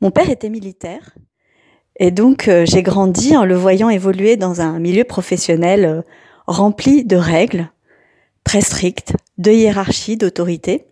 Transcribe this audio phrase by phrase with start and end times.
[0.00, 1.14] Mon père était militaire
[1.98, 6.02] et donc euh, j'ai grandi en le voyant évoluer dans un milieu professionnel euh,
[6.46, 7.68] rempli de règles
[8.42, 10.86] très strictes, de hiérarchie, d'autorité.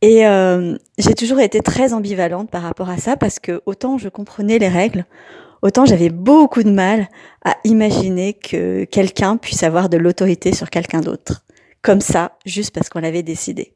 [0.00, 4.08] Et euh, j'ai toujours été très ambivalente par rapport à ça parce que autant je
[4.08, 5.06] comprenais les règles,
[5.62, 7.06] autant j'avais beaucoup de mal
[7.44, 11.44] à imaginer que quelqu'un puisse avoir de l'autorité sur quelqu'un d'autre.
[11.82, 13.74] Comme ça, juste parce qu'on l'avait décidé.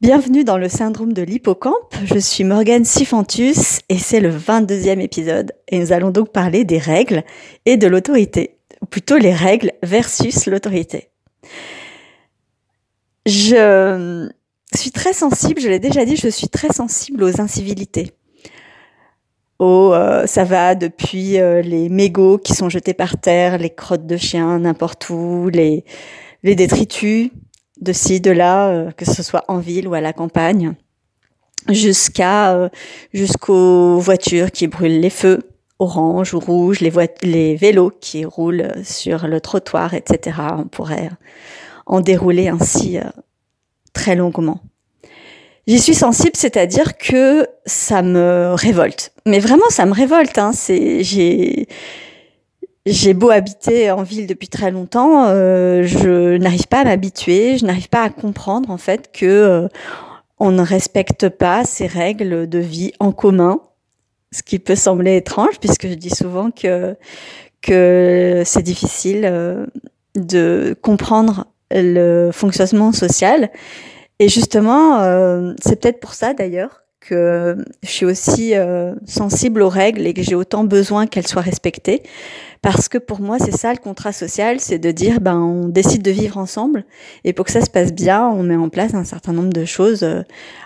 [0.00, 1.94] Bienvenue dans le syndrome de l'hippocampe.
[2.04, 5.52] Je suis Morgane Sifantus et c'est le 22e épisode.
[5.68, 7.22] Et nous allons donc parler des règles
[7.66, 8.56] et de l'autorité.
[8.80, 11.10] Ou plutôt les règles versus l'autorité.
[13.26, 14.30] Je
[14.74, 18.12] suis très sensible, je l'ai déjà dit, je suis très sensible aux incivilités.
[19.58, 19.94] Oh,
[20.24, 24.60] ça va depuis euh, les mégots qui sont jetés par terre, les crottes de chiens
[24.60, 25.84] n'importe où, les,
[26.42, 27.30] les détritus
[27.80, 30.74] de ci, de là, euh, que ce soit en ville ou à la campagne,
[31.68, 32.70] jusqu'à
[33.12, 35.40] jusqu'aux voitures qui brûlent les feux
[35.78, 40.38] orange ou rouge, les, les vélos qui roulent sur le trottoir, etc.
[40.58, 41.10] On pourrait
[41.86, 42.98] en dérouler ainsi
[43.92, 44.60] très longuement.
[45.66, 49.12] J'y suis sensible, c'est-à-dire que ça me révolte.
[49.26, 50.38] Mais vraiment, ça me révolte.
[50.38, 50.52] Hein.
[50.52, 51.68] C'est, j'ai,
[52.86, 57.66] j'ai beau habiter en ville depuis très longtemps, euh, je n'arrive pas à m'habituer, je
[57.66, 59.68] n'arrive pas à comprendre en fait que euh,
[60.38, 63.60] on ne respecte pas ces règles de vie en commun,
[64.32, 66.96] ce qui peut sembler étrange puisque je dis souvent que
[67.60, 69.66] que c'est difficile euh,
[70.14, 73.50] de comprendre le fonctionnement social.
[74.18, 79.68] Et justement, euh, c'est peut-être pour ça d'ailleurs que je suis aussi euh, sensible aux
[79.68, 82.02] règles et que j'ai autant besoin qu'elles soient respectées.
[82.62, 86.02] Parce que pour moi, c'est ça le contrat social, c'est de dire, ben, on décide
[86.02, 86.84] de vivre ensemble
[87.24, 89.64] et pour que ça se passe bien, on met en place un certain nombre de
[89.64, 90.22] choses euh,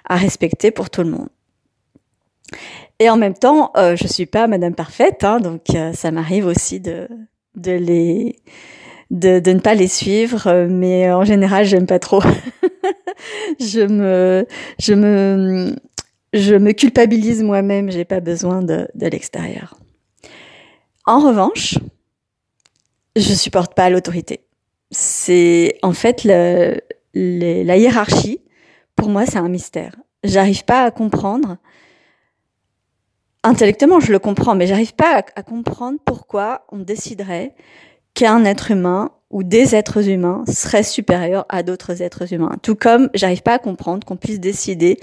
[0.09, 1.29] à respecter pour tout le monde.
[2.99, 5.63] Et en même temps, euh, je suis pas Madame parfaite, hein, donc
[5.95, 7.09] ça m'arrive aussi de
[7.57, 8.37] de les
[9.11, 12.23] de, de ne pas les suivre, mais en général, j'aime pas trop.
[13.61, 14.47] je me,
[14.79, 15.75] je me,
[16.35, 17.91] je me culpabilise moi-même.
[17.91, 19.79] J'ai pas besoin de, l'extérieur.
[21.07, 21.79] En revanche,
[23.17, 24.41] je supporte pas l'autorité.
[24.91, 28.41] C'est en fait la hiérarchie.
[28.97, 29.97] Pour moi, c'est un mystère.
[30.25, 31.57] J'arrive pas à comprendre.
[33.43, 37.55] Intellectuellement, je le comprends, mais j'arrive pas à, à comprendre pourquoi on déciderait
[38.15, 42.57] qu'un être humain ou des êtres humains seraient supérieurs à d'autres êtres humains.
[42.63, 44.99] Tout comme j'arrive pas à comprendre qu'on puisse décider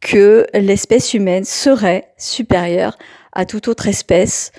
[0.00, 2.96] que l'espèce humaine serait supérieure
[3.32, 4.52] à toute autre espèce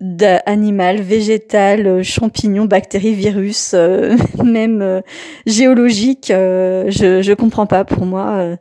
[0.00, 5.00] d'animal, végétal, champignon, bactérie, virus, euh, même euh,
[5.44, 6.30] géologique.
[6.30, 7.84] Euh, je je comprends pas.
[7.84, 8.56] Pour moi,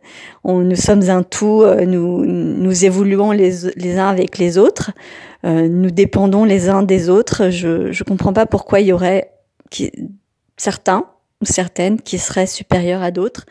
[0.45, 1.63] nous sommes un tout.
[1.85, 4.91] nous nous évoluons les les uns avec les autres.
[5.43, 7.49] nous dépendons les uns des autres.
[7.49, 9.31] Je je comprends pas pourquoi il y aurait
[9.69, 9.91] qui,
[10.57, 11.05] certains
[11.41, 13.45] ou certaines qui seraient supérieurs à d'autres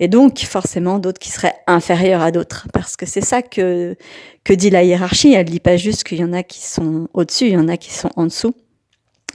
[0.00, 2.68] et donc forcément d'autres qui seraient inférieurs à d'autres.
[2.72, 3.96] Parce que c'est ça que
[4.44, 5.34] que dit la hiérarchie.
[5.34, 7.76] Elle dit pas juste qu'il y en a qui sont au-dessus il y en a
[7.76, 8.54] qui sont en dessous.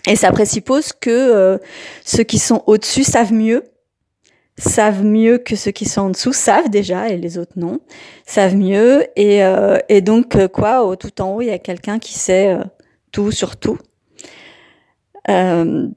[0.08, 1.58] Et ça présuppose que euh,
[2.06, 3.64] ceux qui sont au-dessus savent mieux
[4.58, 7.80] savent mieux que ceux qui sont en dessous savent déjà et les autres non
[8.26, 9.06] savent mieux.
[9.16, 12.58] Et euh, et donc euh, quoi tout en haut il y a quelqu'un qui sait
[13.12, 13.78] tout sur tout.
[15.30, 15.88] Euh,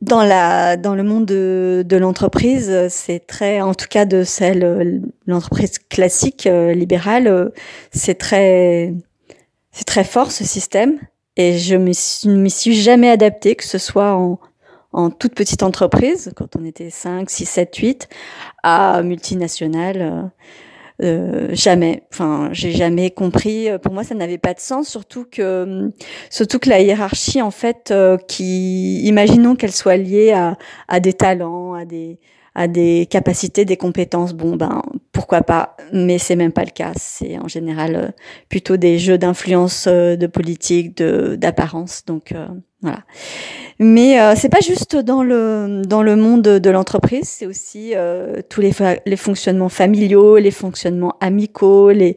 [0.00, 5.02] dans la dans le monde de, de l'entreprise, c'est très, en tout cas de celle
[5.26, 7.48] l'entreprise classique euh, libérale, euh,
[7.92, 8.94] c'est très
[9.72, 10.98] c'est très fort ce système
[11.36, 14.40] et je ne m'y suis jamais adaptée, que ce soit en,
[14.92, 18.08] en toute petite entreprise, quand on était 5, 6, 7, 8,
[18.62, 20.02] à multinationale.
[20.02, 20.22] Euh,
[21.02, 22.02] euh, jamais.
[22.12, 23.68] Enfin, j'ai jamais compris.
[23.82, 25.90] Pour moi, ça n'avait pas de sens, surtout que,
[26.30, 30.56] surtout que la hiérarchie, en fait, euh, qui, imaginons qu'elle soit liée à,
[30.88, 32.18] à des talents, à des,
[32.54, 34.82] à des capacités, des compétences, bon ben
[35.18, 36.92] pourquoi pas, mais c'est même pas le cas.
[36.94, 38.08] C'est en général euh,
[38.48, 42.04] plutôt des jeux d'influence, de politique, de d'apparence.
[42.06, 42.32] Donc
[42.80, 43.00] voilà.
[43.80, 48.40] Mais euh, c'est pas juste dans le dans le monde de l'entreprise, c'est aussi euh,
[48.48, 48.72] tous les
[49.04, 52.16] les fonctionnements familiaux, les fonctionnements amicaux, les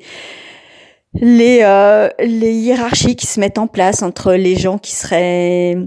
[1.14, 5.78] les euh, les hiérarchies qui se mettent en place entre les gens qui seraient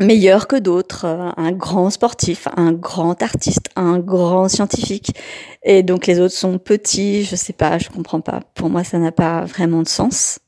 [0.00, 1.06] meilleurs que d'autres,
[1.36, 5.14] un grand sportif, un grand artiste, un grand scientifique,
[5.62, 8.40] et donc les autres sont petits, je sais pas, je comprends pas.
[8.54, 10.38] Pour moi, ça n'a pas vraiment de sens.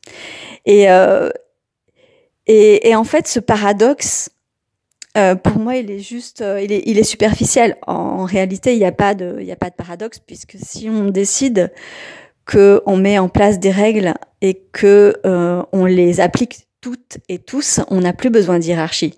[0.66, 1.30] Et euh,
[2.46, 4.30] et, et, en fait, ce paradoxe,
[5.16, 7.76] euh, pour moi, il est juste, euh, il, est, il est superficiel.
[7.86, 10.88] En, réalité, il n'y a pas de, il y a pas de paradoxe puisque si
[10.88, 11.72] on décide
[12.46, 17.38] que on met en place des règles et que euh, on les applique toutes et
[17.38, 19.14] tous, on n'a plus besoin d'hierarchie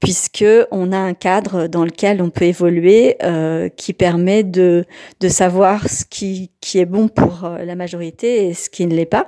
[0.00, 4.84] puisque on a un cadre dans lequel on peut évoluer euh, qui permet de,
[5.20, 8.94] de savoir ce qui, qui est bon pour euh, la majorité et ce qui ne
[8.94, 9.26] l'est pas.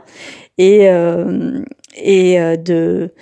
[0.58, 1.60] Et euh,
[1.96, 3.12] et de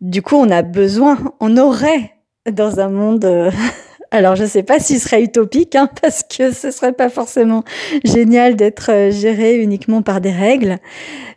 [0.00, 2.12] du coup on a besoin on aurait
[2.48, 3.24] dans un monde
[4.10, 7.64] alors je sais pas s'il serait utopique hein, parce que ce serait pas forcément
[8.04, 10.78] génial d'être géré uniquement par des règles.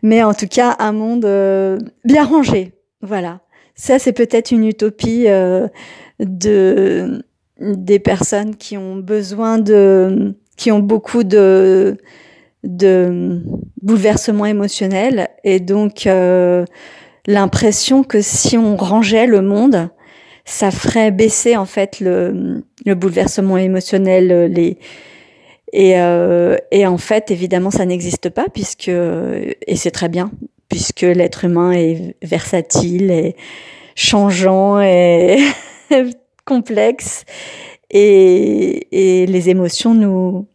[0.04, 1.26] Mais en tout cas un monde
[2.06, 2.74] bien rangé.
[3.02, 3.42] Voilà.
[3.76, 5.68] Ça, c'est peut-être une utopie euh,
[6.20, 7.24] de
[7.60, 11.98] des personnes qui ont besoin de, qui ont beaucoup de
[12.64, 13.42] de
[13.82, 15.30] bouleversements émotionnels.
[15.44, 16.66] Et donc euh,
[17.26, 19.90] l'impression que si on rangeait le monde,
[20.46, 24.78] ça ferait baisser en fait le, le bouleversement émotionnel, les
[25.74, 30.32] et, euh, et en fait évidemment ça n'existe pas puisque et c'est très bien
[30.68, 33.36] puisque l'être humain est versatile et
[33.96, 35.38] changeant et
[36.46, 37.26] complexe.
[37.90, 40.48] Et, et les émotions, nous,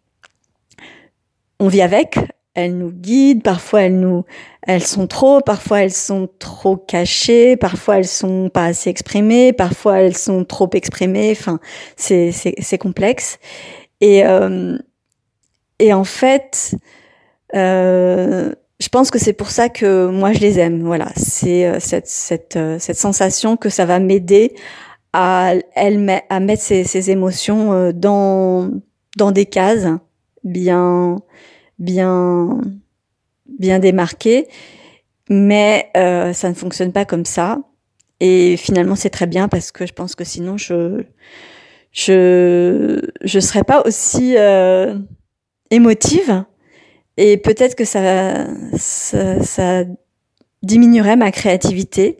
[1.60, 2.18] on vit avec,
[2.56, 4.24] elles nous guident, parfois elles nous,
[4.62, 10.00] elles sont trop, parfois elles sont trop cachées, parfois elles sont pas assez exprimées, parfois
[10.00, 11.30] elles sont trop exprimées.
[11.30, 11.60] Enfin,
[11.96, 13.38] c'est c'est complexe.
[14.00, 14.78] Et euh,
[15.78, 16.74] et en fait,
[17.54, 20.82] euh, je pense que c'est pour ça que moi je les aime.
[20.82, 24.54] Voilà, c'est euh, cette cette euh, cette sensation que ça va m'aider
[25.12, 28.70] à elle à mettre ces, ces émotions euh, dans
[29.16, 29.86] dans des cases
[30.44, 31.16] bien
[31.78, 32.60] bien
[33.46, 34.48] bien démarquées,
[35.30, 37.58] mais euh, ça ne fonctionne pas comme ça.
[38.20, 41.04] Et finalement, c'est très bien parce que je pense que sinon je
[41.92, 44.98] je je serais pas aussi euh,
[45.70, 46.44] émotive
[47.16, 48.46] et peut-être que ça,
[48.76, 49.84] ça, ça,
[50.62, 52.18] diminuerait ma créativité.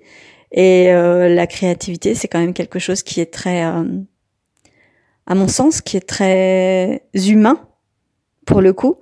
[0.53, 3.85] Et euh, la créativité, c'est quand même quelque chose qui est très, euh,
[5.27, 7.69] à mon sens, qui est très humain
[8.47, 8.97] pour le coup.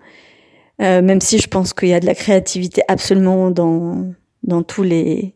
[0.81, 4.13] Euh, même si je pense qu'il y a de la créativité absolument dans
[4.43, 5.35] dans tous les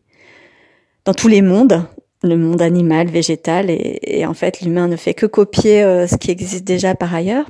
[1.04, 1.84] dans tous les mondes,
[2.22, 6.64] le monde animal, végétal, et, en fait l'humain ne fait que copier ce qui existe
[6.64, 7.46] déjà par ailleurs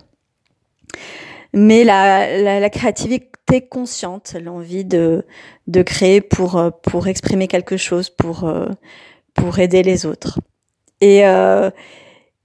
[1.52, 5.24] mais la, la, créativité consciente, l'envie de,
[5.66, 8.68] de créer pour, euh, pour exprimer quelque chose, pour, euh,
[9.34, 10.40] pour aider les autres.
[11.00, 11.70] Et, euh,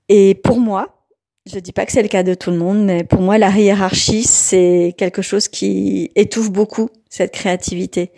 [0.10, 1.02] et pour moi,
[1.45, 3.50] je dis pas que c'est le cas de tout le monde, mais pour moi, la
[3.50, 8.12] hiérarchie, c'est quelque chose qui étouffe beaucoup cette créativité.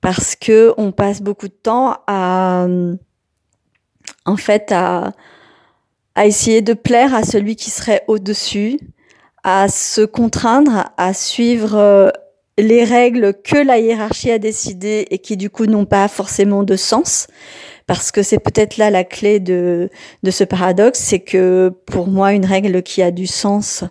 [0.00, 2.66] Parce que on passe beaucoup de temps à,
[4.24, 5.12] en fait, à,
[6.14, 8.80] à essayer de plaire à celui qui serait au-dessus,
[9.44, 12.10] à se contraindre à suivre euh,
[12.58, 16.74] les règles que la hiérarchie a décidées et qui du coup n'ont pas forcément de
[16.74, 17.28] sens
[17.88, 19.88] parce que c'est peut-être là la clé de,
[20.22, 23.82] de ce paradoxe, c'est que pour moi une règle qui a du sens,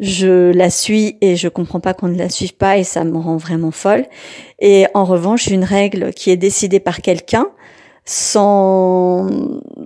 [0.00, 3.16] je la suis et je comprends pas qu'on ne la suive pas et ça me
[3.16, 4.04] rend vraiment folle.
[4.60, 7.48] Et en revanche, une règle qui est décidée par quelqu'un,
[8.04, 9.28] sans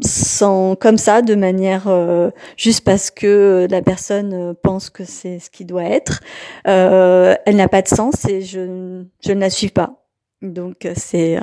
[0.00, 5.38] sans comme ça de manière euh, juste parce que la personne euh, pense que c'est
[5.38, 6.20] ce qui doit être
[6.66, 10.05] euh, elle n'a pas de sens et je je ne la suis pas
[10.42, 11.38] donc c'est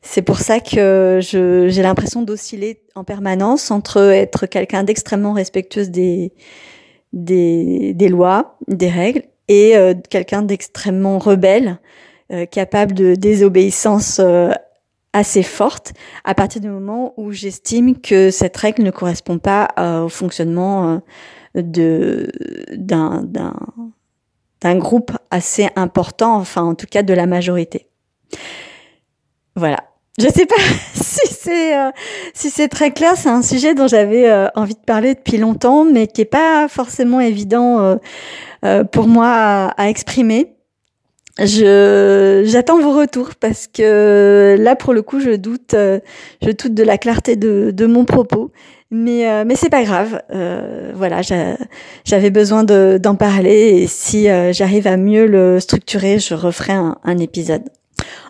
[0.00, 5.90] c'est pour ça que je j'ai l'impression d'osciller en permanence entre être quelqu'un d'extrêmement respectueuse
[5.90, 6.32] des
[7.12, 9.74] des des lois des règles et
[10.08, 11.78] quelqu'un d'extrêmement rebelle
[12.50, 14.18] capable de désobéissance
[15.12, 15.92] assez forte
[16.24, 21.00] à partir du moment où j'estime que cette règle ne correspond pas euh, au fonctionnement
[21.56, 22.30] euh, de
[22.72, 23.54] d'un d'un
[24.62, 27.88] d'un groupe assez important, enfin en tout cas de la majorité.
[29.56, 29.78] Voilà.
[30.18, 30.56] Je sais pas
[30.94, 31.90] si c'est euh,
[32.34, 33.12] si c'est très clair.
[33.16, 37.20] C'est un sujet dont j'avais envie de parler depuis longtemps, mais qui est pas forcément
[37.20, 37.98] évident
[38.92, 40.54] pour moi à exprimer.
[41.38, 45.98] Je j'attends vos retours parce que là pour le coup je doute euh,
[46.42, 48.50] je doute de la clarté de, de mon propos
[48.90, 51.22] mais euh, mais c'est pas grave euh, voilà
[52.04, 57.18] j'avais besoin d'en parler et si euh, j'arrive à mieux le structurer je referai un
[57.18, 57.62] épisode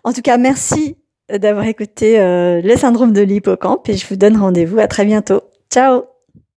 [0.05, 0.97] en tout cas merci
[1.31, 5.43] d'avoir écouté le syndrome de l'hippocampe et je vous donne rendez-vous à très bientôt.
[5.71, 6.12] Ciao